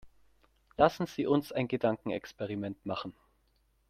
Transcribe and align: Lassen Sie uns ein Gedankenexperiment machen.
Lassen 0.77 1.05
Sie 1.05 1.27
uns 1.27 1.51
ein 1.51 1.67
Gedankenexperiment 1.67 2.87
machen. 2.87 3.13